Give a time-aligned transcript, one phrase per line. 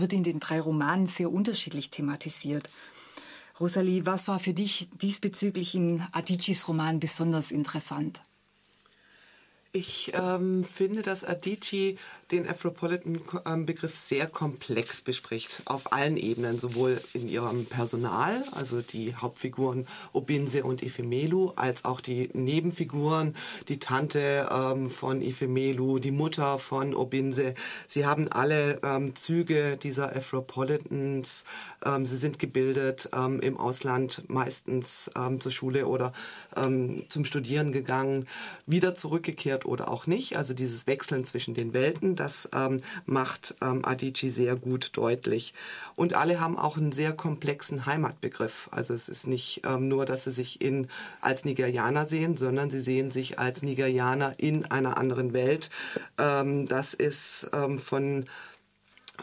[0.00, 2.68] wird in den drei Romanen sehr unterschiedlich thematisiert.
[3.58, 8.20] Rosalie, was war für dich diesbezüglich in Adichis Roman besonders interessant?
[9.76, 11.98] Ich ähm, finde, dass Adichie
[12.32, 19.86] den Afropolitan-Begriff sehr komplex bespricht, auf allen Ebenen, sowohl in ihrem Personal, also die Hauptfiguren
[20.12, 23.36] Obinse und Ifemelu, als auch die Nebenfiguren,
[23.68, 27.54] die Tante ähm, von Ifemelu, die Mutter von Obinse.
[27.86, 31.44] Sie haben alle ähm, Züge dieser Afropolitans.
[31.84, 36.12] Ähm, sie sind gebildet ähm, im Ausland, meistens ähm, zur Schule oder
[37.08, 38.26] zum Studieren gegangen,
[38.66, 40.36] wieder zurückgekehrt oder auch nicht.
[40.36, 45.54] Also dieses Wechseln zwischen den Welten, das ähm, macht ähm, Adichie sehr gut deutlich.
[45.94, 48.68] Und alle haben auch einen sehr komplexen Heimatbegriff.
[48.70, 50.88] Also es ist nicht ähm, nur, dass sie sich in,
[51.20, 55.70] als Nigerianer sehen, sondern sie sehen sich als Nigerianer in einer anderen Welt.
[56.18, 58.24] Ähm, das ist ähm, von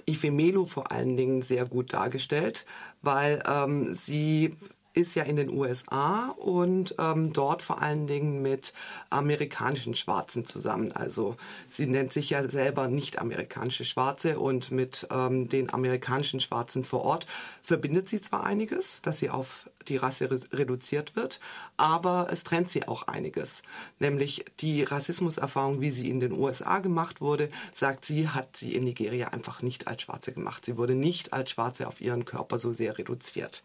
[0.06, 2.66] Ifemelu vor allen Dingen sehr gut dargestellt,
[3.02, 4.56] weil ähm, sie
[4.94, 8.74] ist ja in den USA und ähm, dort vor allen Dingen mit
[9.10, 10.92] amerikanischen Schwarzen zusammen.
[10.92, 11.36] Also
[11.68, 17.04] sie nennt sich ja selber nicht amerikanische Schwarze und mit ähm, den amerikanischen Schwarzen vor
[17.04, 17.26] Ort
[17.62, 21.40] verbindet sie zwar einiges, dass sie auf die Rasse re reduziert wird,
[21.78, 23.64] aber es trennt sie auch einiges.
[24.00, 28.84] Nämlich die Rassismuserfahrung, wie sie in den USA gemacht wurde, sagt sie, hat sie in
[28.84, 30.66] Nigeria einfach nicht als Schwarze gemacht.
[30.66, 33.64] Sie wurde nicht als Schwarze auf ihren Körper so sehr reduziert.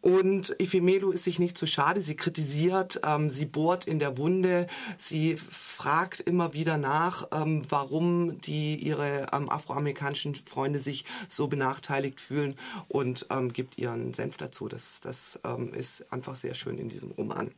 [0.00, 2.00] Und Ifemelu ist sich nicht zu schade.
[2.00, 8.40] Sie kritisiert, ähm, sie bohrt in der Wunde, sie fragt immer wieder nach, ähm, warum
[8.40, 12.54] die ihre ähm, afroamerikanischen Freunde sich so benachteiligt fühlen
[12.86, 14.68] und ähm, gibt ihren Senf dazu.
[14.68, 17.50] Das, das ähm, ist einfach sehr schön in diesem Roman.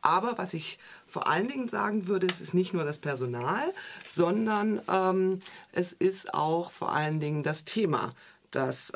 [0.00, 3.74] Aber was ich vor allen Dingen sagen würde, es ist nicht nur das Personal,
[4.06, 5.40] sondern ähm,
[5.72, 8.14] es ist auch vor allen Dingen das Thema,
[8.50, 8.92] das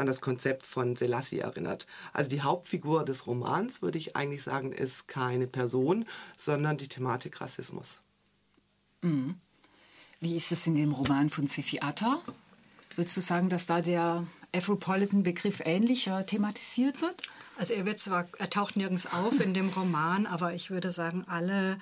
[0.00, 1.86] an das Konzept von Selassie erinnert.
[2.12, 6.06] Also die Hauptfigur des Romans, würde ich eigentlich sagen, ist keine Person,
[6.36, 8.00] sondern die Thematik Rassismus.
[9.02, 9.36] Mhm.
[10.20, 12.20] Wie ist es in dem Roman von Sefi Atta?
[12.96, 17.22] Würdest du sagen, dass da der Afropolitan-Begriff ähnlicher thematisiert wird?
[17.56, 21.24] Also er wird zwar, er taucht nirgends auf in dem Roman, aber ich würde sagen,
[21.26, 21.78] alle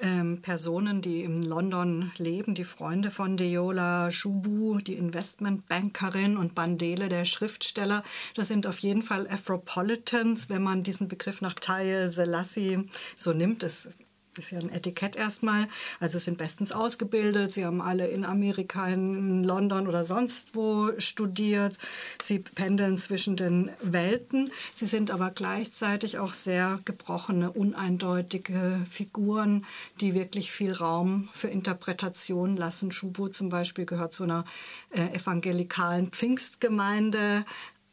[0.00, 7.08] ähm, Personen, die in London leben, die Freunde von Deola Shubu, die Investmentbankerin und Bandele,
[7.08, 8.02] der Schriftsteller,
[8.34, 13.62] das sind auf jeden Fall Afropolitans, wenn man diesen Begriff nach Taye Selassie so nimmt.
[13.62, 13.96] Das
[14.38, 15.68] ist ja ein Etikett erstmal.
[16.00, 17.52] Also sind bestens ausgebildet.
[17.52, 21.76] Sie haben alle in Amerika, in London oder sonst wo studiert.
[22.20, 24.50] Sie pendeln zwischen den Welten.
[24.72, 29.64] Sie sind aber gleichzeitig auch sehr gebrochene, uneindeutige Figuren,
[30.00, 32.92] die wirklich viel Raum für Interpretation lassen.
[32.92, 34.44] Schubo zum Beispiel gehört zu einer
[34.90, 37.44] äh, evangelikalen Pfingstgemeinde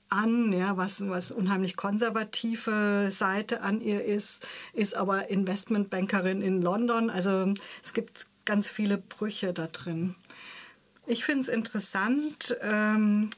[0.09, 7.09] an, ja, was, was unheimlich konservative Seite an ihr ist, ist aber Investmentbankerin in London.
[7.09, 7.53] Also
[7.84, 10.16] es gibt ganz viele Brüche da drin.
[11.06, 13.30] Ich finde es interessant, ähm,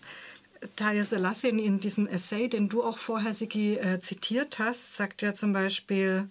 [0.76, 5.34] Taya Selassie in diesem Essay, den du auch vorher, Sigi, äh, zitiert hast, sagt ja
[5.34, 6.30] zum Beispiel,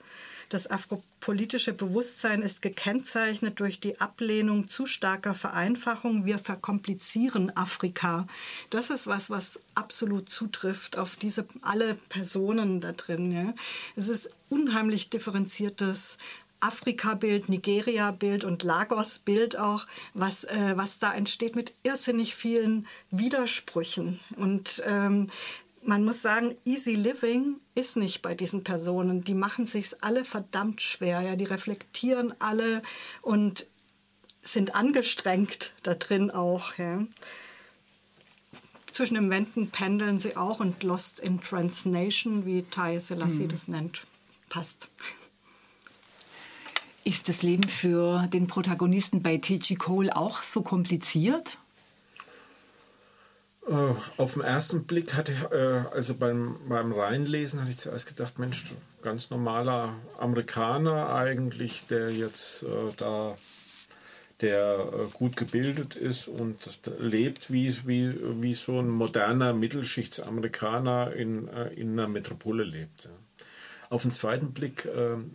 [0.50, 6.26] das afropolitische Bewusstsein ist gekennzeichnet durch die Ablehnung zu starker Vereinfachung.
[6.26, 8.26] Wir verkomplizieren Afrika.
[8.68, 13.30] Das ist was, was absolut zutrifft auf diese alle Personen da drin.
[13.30, 13.54] Ja.
[13.94, 16.18] Es ist unheimlich differenziertes
[16.58, 24.20] Afrika-Bild, Nigeria-Bild und Lagos-Bild auch, was, äh, was da entsteht mit irrsinnig vielen Widersprüchen.
[24.36, 25.28] Und ähm,
[25.82, 29.22] man muss sagen, easy living ist nicht bei diesen Personen.
[29.22, 31.20] Die machen sich's alle verdammt schwer.
[31.20, 32.82] Ja, die reflektieren alle
[33.22, 33.66] und
[34.42, 36.76] sind angestrengt da drin auch.
[36.76, 37.04] Ja.
[38.92, 43.48] Zwischen den Wänden pendeln sie auch und Lost in Transnation, wie Thai Selassie hm.
[43.48, 44.02] das nennt,
[44.48, 44.88] passt.
[47.04, 49.74] Ist das Leben für den Protagonisten bei T.G.
[49.76, 51.58] Cole auch so kompliziert?
[53.68, 58.06] Äh, auf den ersten Blick hatte ich, äh, also beim, beim Reinlesen, hatte ich zuerst
[58.06, 63.36] gedacht, Mensch, ganz normaler Amerikaner eigentlich, der jetzt äh, da,
[64.40, 66.56] der gut gebildet ist und
[66.98, 73.10] lebt wie, wie, wie so ein moderner Mittelschichtsamerikaner in, in einer Metropole lebt.
[73.90, 75.30] Auf den zweiten Blick ähm,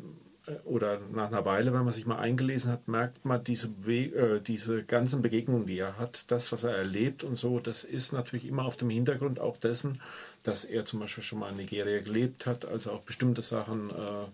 [0.63, 4.83] oder nach einer Weile, wenn man sich mal eingelesen hat, merkt man diese, äh, diese
[4.83, 8.65] ganzen Begegnungen, die er hat, das, was er erlebt und so, das ist natürlich immer
[8.65, 9.99] auf dem Hintergrund auch dessen,
[10.43, 14.27] dass er zum Beispiel schon mal in Nigeria gelebt hat, also auch bestimmte Sachen äh,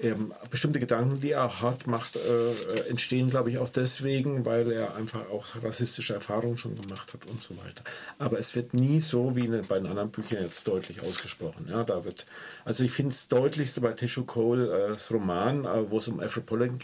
[0.00, 4.96] ähm, bestimmte Gedanken, die er hat, macht, äh, entstehen, glaube ich, auch deswegen, weil er
[4.96, 7.82] einfach auch rassistische Erfahrungen schon gemacht hat und so weiter.
[8.18, 11.66] Aber es wird nie so wie in, den anderen Büchern jetzt deutlich ausgesprochen.
[11.68, 12.26] Ja, da wird,
[12.64, 16.78] also ich finde das deutlichste bei Tishu Cole, äh, Roman, äh, wo es um Afropolitan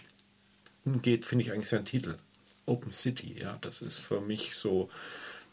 [1.03, 2.17] geht, finde ich eigentlich sein Titel.
[2.67, 4.89] Open City, ja, das ist für mich so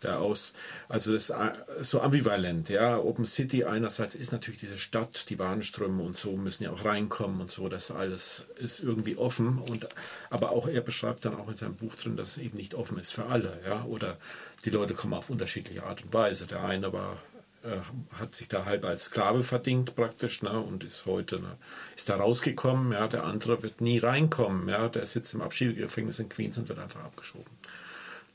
[0.01, 0.53] da aus,
[0.89, 1.51] also das ist äh,
[1.81, 2.97] so ambivalent, ja.
[2.97, 7.41] Open City einerseits ist natürlich diese Stadt, die Warenströme und so müssen ja auch reinkommen
[7.41, 9.87] und so, das alles ist irgendwie offen und
[10.29, 12.99] aber auch er beschreibt dann auch in seinem Buch drin, dass es eben nicht offen
[12.99, 14.17] ist für alle, ja, oder
[14.65, 16.45] die Leute kommen auf unterschiedliche Art und Weise.
[16.47, 17.17] Der eine war
[17.63, 17.77] äh,
[18.19, 21.57] hat sich da halb als Sklave verdient praktisch ne, und ist heute ne,
[21.95, 22.91] ist da rausgekommen.
[22.91, 24.67] Ja, der andere wird nie reinkommen.
[24.67, 27.51] Ja, der sitzt im Abschiebegefängnis in Queens und wird einfach abgeschoben.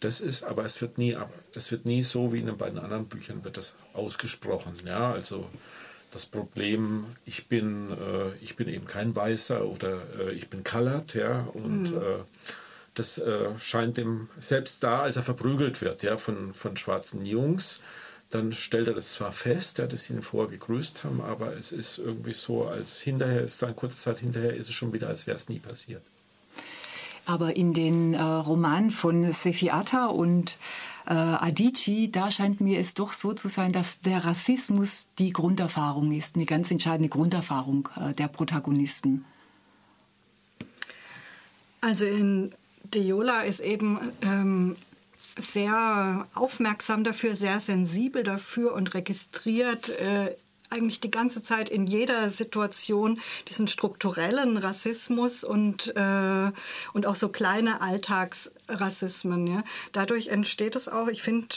[0.01, 1.17] Das ist, aber es wird nie,
[1.55, 4.75] es wird nie so wie in beiden anderen Büchern wird das ausgesprochen.
[4.85, 5.49] Ja, also
[6.11, 11.15] das Problem, ich bin, äh, ich bin eben kein Weißer oder äh, ich bin colored,
[11.15, 11.97] ja, und mhm.
[11.97, 12.19] äh,
[12.95, 17.83] das äh, scheint dem selbst da, als er verprügelt wird, ja, von, von schwarzen Jungs,
[18.31, 21.73] dann stellt er das zwar fest, ja, dass sie ihn vorher gegrüßt haben, aber es
[21.73, 25.27] ist irgendwie so, als hinterher ist dann kurze Zeit hinterher ist es schon wieder, als
[25.27, 26.03] wäre es nie passiert.
[27.27, 30.57] Aber in den äh, Romanen von Sefi Atta und
[31.07, 36.13] äh, Adichie, da scheint mir es doch so zu sein, dass der Rassismus die Grunderfahrung
[36.13, 39.25] ist, eine ganz entscheidende Grunderfahrung äh, der Protagonisten.
[41.81, 42.53] Also in
[42.85, 44.77] Deola ist eben ähm,
[45.37, 50.35] sehr aufmerksam dafür, sehr sensibel dafür und registriert äh,
[50.71, 56.53] eigentlich die ganze Zeit in jeder Situation diesen strukturellen Rassismus und, äh,
[56.93, 59.47] und auch so kleine Alltagsrassismen.
[59.47, 59.65] Ja.
[59.93, 61.49] Dadurch entsteht es auch, ich finde,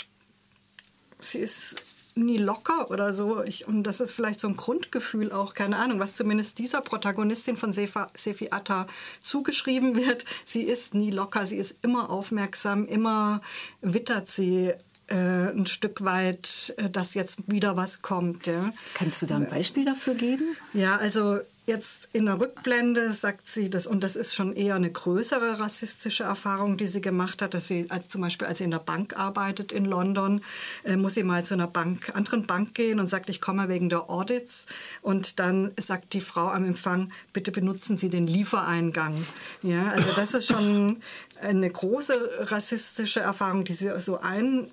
[1.19, 1.77] sie ist
[2.15, 3.43] nie locker oder so.
[3.43, 7.57] Ich, und das ist vielleicht so ein Grundgefühl auch, keine Ahnung, was zumindest dieser Protagonistin
[7.57, 8.87] von Sefa, Sefi Atta
[9.21, 10.25] zugeschrieben wird.
[10.45, 13.41] Sie ist nie locker, sie ist immer aufmerksam, immer
[13.81, 14.73] wittert sie
[15.15, 18.47] ein Stück weit, äh, dass jetzt wieder was kommt.
[18.47, 18.71] Ja.
[18.93, 20.55] Kannst du da ein Beispiel dafür geben?
[20.73, 21.39] Ja, also
[21.69, 26.23] jetzt in der Rückblende sagt sie das, und das ist schon eher eine größere rassistische
[26.23, 29.17] Erfahrung, die sie gemacht hat, dass sie als, zum Beispiel, als sie in der Bank
[29.17, 30.41] arbeitet in London,
[30.83, 33.87] äh, muss sie mal zu einer Bank, anderen Bank gehen und sagt, ich komme wegen
[33.87, 34.65] der Audits.
[35.01, 39.25] Und dann sagt die Frau am Empfang, bitte benutzen Sie den Liefereingang.
[39.61, 40.97] Ja, also das ist schon
[41.39, 44.71] eine große rassistische Erfahrung, die sie so ein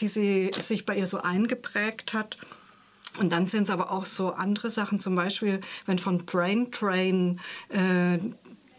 [0.00, 2.36] die sie sich bei ihr so eingeprägt hat.
[3.18, 7.40] Und dann sind es aber auch so andere Sachen, zum Beispiel, wenn von Brain Train
[7.68, 8.18] äh,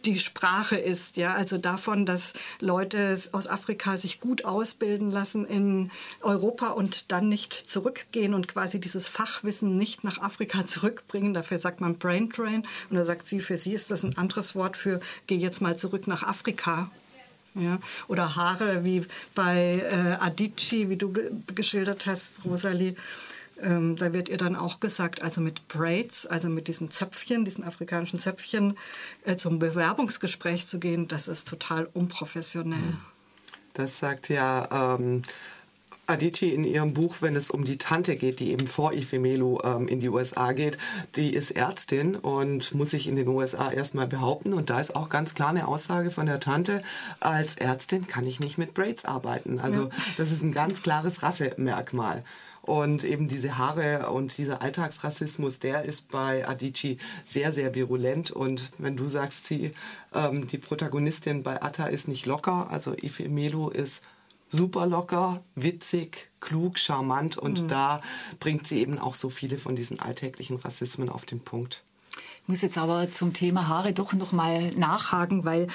[0.06, 5.92] die Sprache ist, ja, also davon, dass Leute aus Afrika sich gut ausbilden lassen in
[6.22, 11.34] Europa und dann nicht zurückgehen und quasi dieses Fachwissen nicht nach Afrika zurückbringen.
[11.34, 14.56] Dafür sagt man Brain Train und da sagt sie, für sie ist das ein anderes
[14.56, 16.92] Wort für geh jetzt mal zurück nach Afrika
[17.56, 17.80] ja?
[18.08, 22.96] Oder Haare wie bei äh, Adichie, wie du ge geschildert hast, Rosalie.
[23.62, 27.64] Ähm, da wird ihr dann auch gesagt, also mit Braids, also mit diesen Zöpfchen, diesen
[27.64, 28.78] afrikanischen Zöpfchen,
[29.24, 32.98] äh, zum Bewerbungsgespräch zu gehen, das ist total unprofessionell.
[33.74, 35.24] Das sagt ja ähm,
[36.08, 39.88] Adichie in ihrem Buch, wenn es um die Tante geht, die eben vor Ifemelu ähm,
[39.88, 40.78] in die USA geht,
[41.16, 44.54] die ist Ärztin und muss sich in den USA erstmal behaupten.
[44.54, 46.84] Und da ist auch ganz klar eine Aussage von der Tante,
[47.20, 49.60] als Ärztin kann ich nicht mit Braids arbeiten.
[49.60, 49.90] Also ja.
[50.18, 52.24] das ist ein ganz klares Rassemerkmal.
[52.66, 58.32] Und eben diese Haare und dieser Alltagsrassismus, der ist bei Adichie sehr, sehr virulent.
[58.32, 59.72] Und wenn du sagst, sie,
[60.16, 64.02] ähm, die Protagonistin bei Atta ist nicht locker, also Ifemelu ist
[64.56, 67.68] super locker, witzig, klug, charmant und mhm.
[67.68, 68.02] da
[68.40, 71.84] bringt sie eben auch so viele von diesen alltäglichen Rassismen auf den Punkt.
[72.46, 75.66] Ich muss jetzt aber zum Thema Haare doch noch mal nachhaken, weil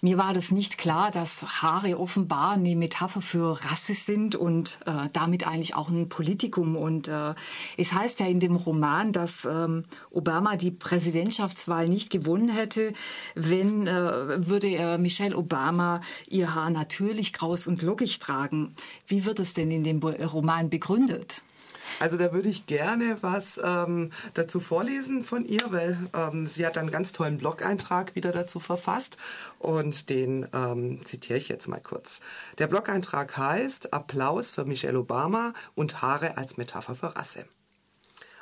[0.00, 5.08] mir war das nicht klar, dass Haare offenbar eine Metapher für Rasse sind und äh,
[5.12, 6.76] damit eigentlich auch ein Politikum.
[6.76, 7.34] Und äh,
[7.76, 12.92] es heißt ja in dem Roman, dass ähm, Obama die Präsidentschaftswahl nicht gewonnen hätte,
[13.34, 18.76] wenn äh, würde Michelle Obama ihr Haar natürlich kraus und lockig tragen.
[19.08, 21.42] Wie wird es denn in dem Roman begründet?
[21.98, 26.78] Also da würde ich gerne was ähm, dazu vorlesen von ihr, weil ähm, sie hat
[26.78, 29.16] einen ganz tollen Blog-Eintrag wieder dazu verfasst
[29.58, 32.20] und den ähm, zitiere ich jetzt mal kurz.
[32.58, 37.44] Der Blog-Eintrag heißt Applaus für Michelle Obama und Haare als Metapher für Rasse.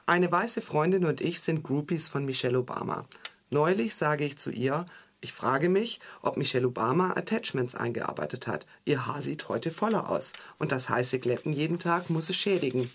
[0.07, 3.07] Eine weiße Freundin und ich sind Groupies von Michelle Obama.
[3.51, 4.87] Neulich sage ich zu ihr,
[5.21, 8.67] ich frage mich, ob Michelle Obama Attachments eingearbeitet hat.
[8.85, 12.89] Ihr Haar sieht heute voller aus und das heiße Glätten jeden Tag muss es schädigen.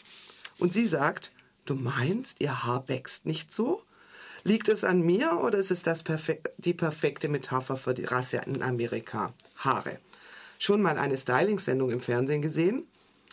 [0.59, 1.31] Und sie sagt,
[1.65, 3.83] du meinst, ihr Haar wächst nicht so?
[4.43, 8.41] Liegt es an mir oder ist es das perfek die perfekte Metapher für die Rasse
[8.45, 9.33] in Amerika?
[9.55, 9.99] Haare.
[10.59, 12.85] Schon mal eine Styling-Sendung im Fernsehen gesehen?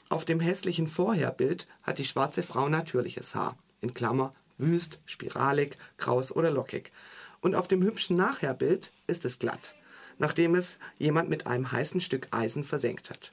[0.08, 3.56] Auf dem hässlichen Vorherbild hat die schwarze Frau natürliches Haar.
[3.80, 6.92] In Klammer wüst, spiralig, kraus oder lockig.
[7.40, 9.74] Und auf dem hübschen Nachherbild ist es glatt,
[10.18, 13.32] nachdem es jemand mit einem heißen Stück Eisen versenkt hat.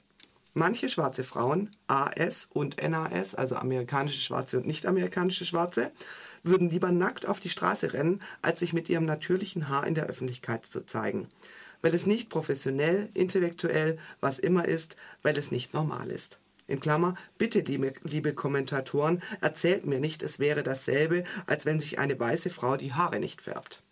[0.58, 5.92] Manche schwarze Frauen, AS und NAS, also amerikanische Schwarze und nicht-amerikanische Schwarze,
[6.42, 10.06] würden lieber nackt auf die Straße rennen, als sich mit ihrem natürlichen Haar in der
[10.06, 11.28] Öffentlichkeit zu zeigen.
[11.80, 16.40] Weil es nicht professionell, intellektuell, was immer ist, weil es nicht normal ist.
[16.66, 22.00] In Klammer, bitte, liebe, liebe Kommentatoren, erzählt mir nicht, es wäre dasselbe, als wenn sich
[22.00, 23.84] eine weiße Frau die Haare nicht färbt.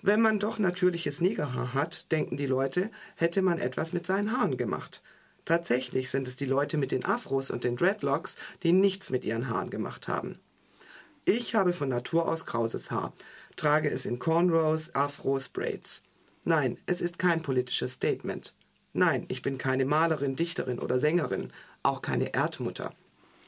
[0.00, 4.56] Wenn man doch natürliches Negerhaar hat, denken die Leute, hätte man etwas mit seinen Haaren
[4.56, 5.02] gemacht.
[5.44, 9.48] Tatsächlich sind es die Leute mit den Afros und den Dreadlocks, die nichts mit ihren
[9.48, 10.38] Haaren gemacht haben.
[11.24, 13.12] Ich habe von Natur aus krauses Haar,
[13.56, 16.02] trage es in Cornrows, Afros, Braids.
[16.44, 18.54] Nein, es ist kein politisches Statement.
[18.92, 22.92] Nein, ich bin keine Malerin, Dichterin oder Sängerin, auch keine Erdmutter.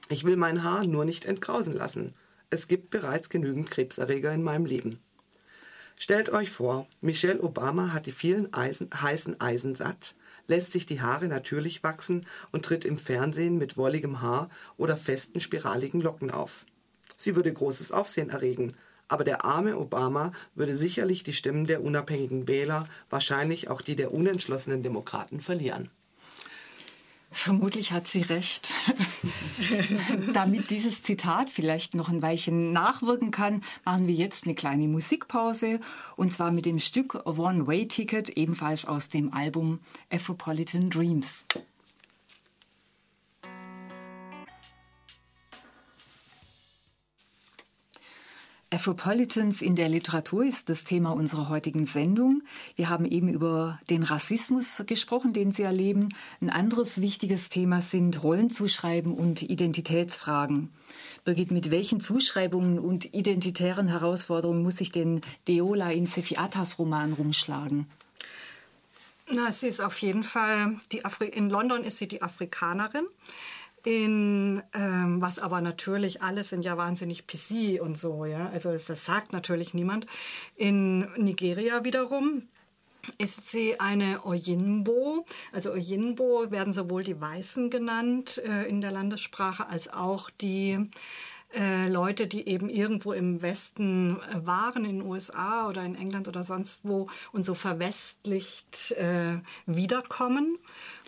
[0.08, 2.14] Ich will mein Haar nur nicht entkrausen lassen.
[2.50, 5.00] Es gibt bereits genügend Krebserreger in meinem Leben.
[5.96, 10.16] Stellt euch vor, Michelle Obama hat die vielen Eisen, heißen Eisen satt,
[10.48, 15.40] lässt sich die Haare natürlich wachsen und tritt im Fernsehen mit wolligem Haar oder festen
[15.40, 16.66] spiraligen Locken auf.
[17.16, 18.74] Sie würde großes Aufsehen erregen,
[19.08, 24.12] aber der arme Obama würde sicherlich die Stimmen der unabhängigen Wähler, wahrscheinlich auch die der
[24.12, 25.90] unentschlossenen Demokraten verlieren.
[27.34, 28.70] Vermutlich hat sie recht.
[30.32, 35.80] Damit dieses Zitat vielleicht noch ein Weilchen nachwirken kann, machen wir jetzt eine kleine Musikpause
[36.16, 41.44] und zwar mit dem Stück One Way Ticket, ebenfalls aus dem Album Afropolitan Dreams.
[48.74, 52.42] Afropolitans in der Literatur ist das Thema unserer heutigen Sendung.
[52.74, 56.08] Wir haben eben über den Rassismus gesprochen, den Sie erleben.
[56.40, 60.70] Ein anderes wichtiges Thema sind Rollenzuschreiben und Identitätsfragen.
[61.24, 67.86] Birgit, mit welchen Zuschreibungen und identitären Herausforderungen muss sich denn Deola in Sefiatas Roman rumschlagen?
[69.30, 73.06] Na, sie ist auf jeden Fall, die Afri in London ist sie die Afrikanerin
[73.84, 78.48] in ähm, was aber natürlich alles sind ja wahnsinnig PC und so, ja.
[78.50, 80.06] Also das, das sagt natürlich niemand.
[80.56, 82.48] In Nigeria wiederum
[83.18, 85.26] ist sie eine Oyinbo.
[85.52, 90.90] Also Oyinbo werden sowohl die Weißen genannt äh, in der Landessprache als auch die
[91.54, 96.28] äh, Leute, die eben irgendwo im Westen äh, waren, in den USA oder in England
[96.28, 100.58] oder sonst wo und so verwestlicht äh, wiederkommen.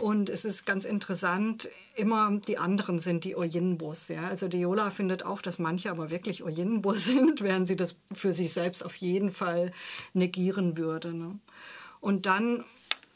[0.01, 4.09] Und es ist ganz interessant, immer die anderen sind die Oyinbos.
[4.09, 4.29] Ja?
[4.29, 8.53] Also Diola findet auch, dass manche aber wirklich Oyinbos sind, während sie das für sich
[8.53, 9.73] selbst auf jeden Fall
[10.13, 11.13] negieren würde.
[11.13, 11.39] Ne?
[12.01, 12.65] Und dann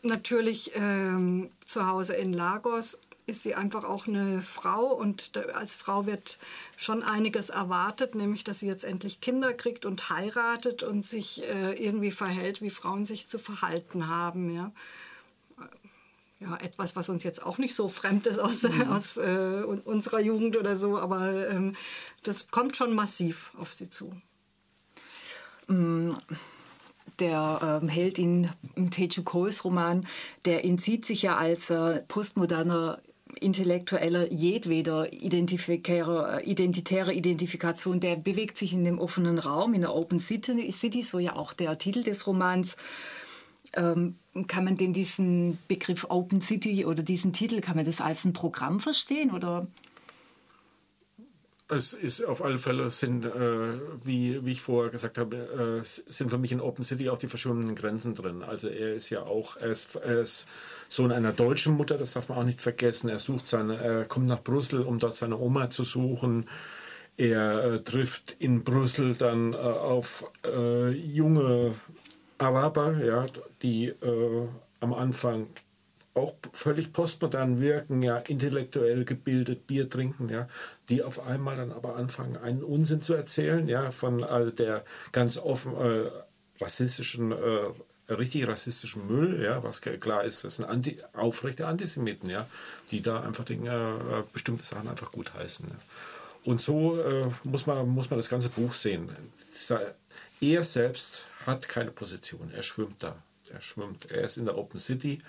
[0.03, 2.99] natürlich ähm, zu Hause in Lagos
[3.31, 6.39] ist sie einfach auch eine Frau und als Frau wird
[6.77, 11.73] schon einiges erwartet, nämlich dass sie jetzt endlich Kinder kriegt und heiratet und sich äh,
[11.73, 14.55] irgendwie verhält, wie Frauen sich zu verhalten haben.
[14.55, 14.73] Ja.
[16.41, 18.91] Ja, etwas, was uns jetzt auch nicht so fremd ist aus, mhm.
[18.91, 21.77] aus äh, unserer Jugend oder so, aber ähm,
[22.23, 24.15] das kommt schon massiv auf sie zu.
[25.67, 26.09] Mm
[27.21, 30.07] der ähm, Held in, in Teju Kohls Roman,
[30.45, 33.01] der entzieht sich ja als äh, postmoderner
[33.41, 40.21] intellektueller jedweder identitärer, identitärer Identifikation, der bewegt sich in dem offenen Raum, in der Open
[40.21, 42.77] City, so ja auch der Titel des Romans.
[43.73, 44.17] Ähm,
[44.49, 48.33] kann man denn diesen Begriff Open City oder diesen Titel, kann man das als ein
[48.33, 49.67] Programm verstehen oder
[51.71, 53.31] es ist auf alle Fälle sind, äh,
[54.05, 57.29] wie, wie ich vorher gesagt habe, äh, sind für mich in Open City auch die
[57.29, 58.43] verschwundenen Grenzen drin.
[58.43, 60.47] Also er ist ja auch, er ist, er ist
[60.89, 63.09] Sohn einer deutschen Mutter, das darf man auch nicht vergessen.
[63.09, 66.49] Er sucht seine, er kommt nach Brüssel, um dort seine Oma zu suchen.
[67.17, 71.75] Er äh, trifft in Brüssel dann äh, auf äh, junge
[72.39, 73.27] Araber, ja,
[73.62, 74.49] die äh,
[74.81, 75.47] am Anfang
[76.14, 80.49] auch völlig postmodern wirken, ja, intellektuell gebildet, Bier trinken, ja,
[80.88, 85.37] die auf einmal dann aber anfangen, einen Unsinn zu erzählen, ja, von äh, der ganz
[85.37, 86.11] offen äh,
[86.61, 92.47] rassistischen, äh, richtig rassistischen Müll, ja, was klar ist, das sind Anti aufrechte Antisemiten, ja,
[92.90, 95.67] die da einfach Dinge, äh, bestimmte Sachen einfach gut heißen.
[95.69, 95.76] Ja.
[96.45, 99.09] Und so äh, muss, man, muss man das ganze Buch sehen.
[100.40, 103.14] Er selbst hat keine Position, er schwimmt da.
[103.52, 105.21] Er schwimmt, er ist in der Open City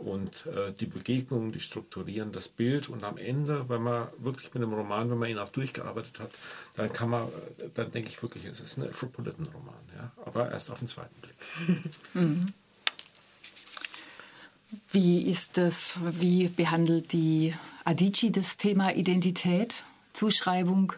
[0.00, 4.62] und äh, die Begegnungen, die strukturieren das Bild und am Ende, wenn man wirklich mit
[4.62, 6.30] dem Roman, wenn man ihn auch durchgearbeitet hat,
[6.76, 7.28] dann kann man,
[7.74, 11.36] dann denke ich wirklich, es ist ein Afropolitan-Roman, ja, aber erst auf den zweiten Blick.
[12.14, 12.46] Mhm.
[14.92, 17.54] Wie ist das, wie behandelt die
[17.84, 20.92] Adichie das Thema Identität, Zuschreibung?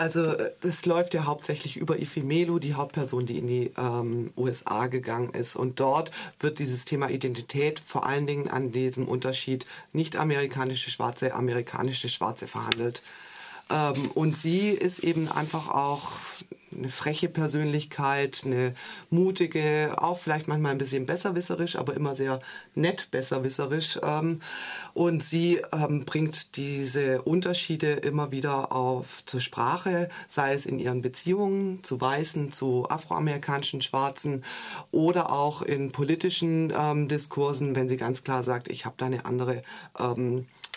[0.00, 4.86] Also äh, es läuft ja hauptsächlich über Ifemelu, die Hauptperson, die in die ähm, USA
[4.86, 5.56] gegangen ist.
[5.56, 11.34] Und dort wird dieses Thema Identität vor allen Dingen an diesem Unterschied nicht amerikanische Schwarze,
[11.34, 13.02] amerikanische Schwarze verhandelt.
[13.68, 16.12] Ähm, und sie ist eben einfach auch
[16.74, 18.74] eine freche Persönlichkeit, eine
[19.10, 22.38] mutige, auch vielleicht manchmal ein bisschen besserwisserisch, aber immer sehr
[22.74, 23.98] nett besserwisserisch.
[24.02, 24.40] Ähm,
[24.94, 31.02] und sie ähm, bringt diese Unterschiede immer wieder auf zur Sprache, sei es in ihren
[31.02, 34.44] Beziehungen zu Weißen, zu afroamerikanischen Schwarzen
[34.90, 39.24] oder auch in politischen ähm, Diskursen, wenn sie ganz klar sagt, ich habe da eine
[39.24, 39.62] andere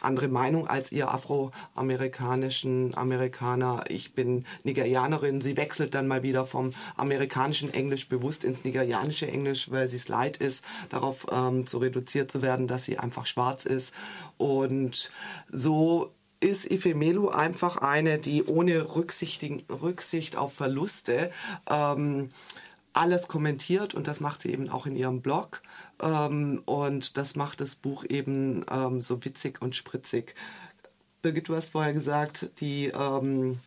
[0.04, 3.84] andere Meinung als ihr afroamerikanischen Amerikaner.
[3.90, 5.42] Ich bin Nigerianerin.
[5.42, 10.08] Sie wechselt dann mal wieder vom amerikanischen Englisch bewusst ins nigerianische Englisch, weil sie es
[10.08, 13.94] leid ist, darauf ähm, zu reduziert zu werden, dass sie einfach schwarz ist.
[14.38, 15.12] Und
[15.48, 21.32] so ist Ifemelu einfach eine, die ohne Rücksicht auf Verluste
[21.70, 22.32] ähm,
[22.94, 25.62] alles kommentiert und das macht sie eben auch in ihrem Blog.
[26.04, 30.36] Ähm, und das macht das Buch eben ähm, so witzig und spritzig.
[31.22, 33.58] Birgit, du hast vorher gesagt, die ähm,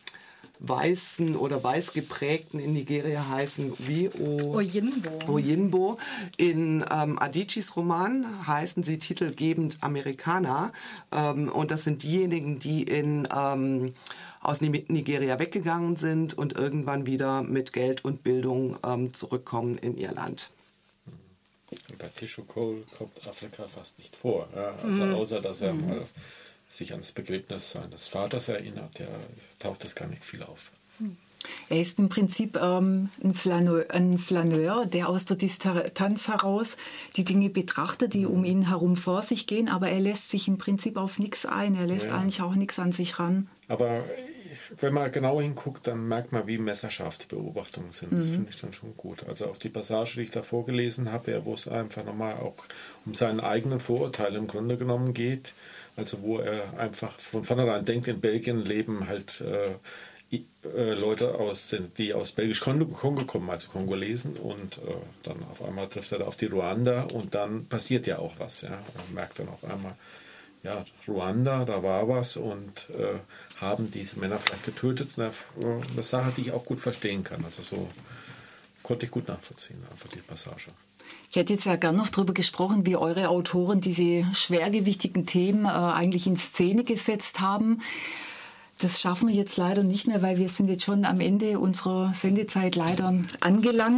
[0.59, 5.09] Weißen oder Weißgeprägten in Nigeria heißen wie o Oyinbo.
[5.27, 5.97] Oyinbo.
[6.37, 10.71] In ähm, Adichis Roman heißen sie titelgebend Amerikaner.
[11.11, 13.93] Ähm, und das sind diejenigen, die in, ähm,
[14.41, 20.11] aus Nigeria weggegangen sind und irgendwann wieder mit Geld und Bildung ähm, zurückkommen in ihr
[20.11, 20.49] Land.
[21.97, 24.47] Bei Tishu Cole kommt Afrika fast nicht vor.
[24.55, 24.75] Ja?
[24.83, 25.15] Also mhm.
[25.15, 25.87] außer, dass er mhm.
[25.87, 26.05] mal
[26.67, 29.07] sich ans Begräbnis seines Vaters erinnert, ja,
[29.59, 30.71] taucht das gar nicht viel auf.
[31.69, 36.77] Er ist im Prinzip ähm, ein, Flaneur, ein, Flaneur, der aus der Distanz heraus
[37.15, 40.57] die Dinge betrachtet, die um ihn herum vor sich gehen, aber er lässt sich im
[40.57, 41.75] Prinzip auf nichts ein.
[41.75, 42.17] Er lässt ja.
[42.17, 43.47] eigentlich auch nichts an sich ran.
[43.67, 44.03] Aber
[44.79, 48.11] wenn man genau hinguckt, dann merkt man, wie messerscharf die Beobachtungen sind.
[48.11, 48.17] Mhm.
[48.17, 49.25] Das finde ich dann schon gut.
[49.27, 52.55] Also auch die Passage, die ich da vorgelesen habe, wo es einfach nochmal auch
[53.05, 55.53] um seinen eigenen Vorurteil im Grunde genommen geht.
[55.95, 59.71] Also wo er einfach von vornherein denkt, in Belgien leben halt äh,
[60.75, 64.35] äh, Leute, aus den, die aus Belgisch-Kongo kommen, also Kongolesen.
[64.37, 68.33] Und äh, dann auf einmal trifft er auf die Ruanda und dann passiert ja auch
[68.37, 68.61] was.
[68.61, 68.71] Ja?
[68.71, 69.95] Man merkt dann auf einmal,
[70.63, 73.19] ja, Ruanda, da war was und äh,
[73.59, 75.11] haben diese Männer vielleicht getötet.
[75.17, 75.31] Eine,
[75.91, 77.43] eine Sache, die ich auch gut verstehen kann.
[77.45, 77.89] Also so
[78.83, 80.71] konnte ich gut nachvollziehen, einfach die Passage.
[81.29, 85.69] Ich hätte jetzt ja gern noch darüber gesprochen, wie eure Autoren diese schwergewichtigen Themen äh,
[85.69, 87.81] eigentlich in Szene gesetzt haben.
[88.79, 92.13] Das schaffen wir jetzt leider nicht mehr, weil wir sind jetzt schon am Ende unserer
[92.13, 93.95] Sendezeit leider angelangt.